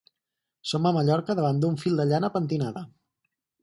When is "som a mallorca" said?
0.71-1.37